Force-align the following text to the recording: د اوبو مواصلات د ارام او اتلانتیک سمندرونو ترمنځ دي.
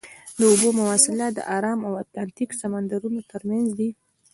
د 0.37 0.39
اوبو 0.51 0.69
مواصلات 0.79 1.31
د 1.35 1.41
ارام 1.57 1.79
او 1.87 1.93
اتلانتیک 2.03 2.49
سمندرونو 2.61 3.19
ترمنځ 3.31 3.67
دي. 3.79 3.89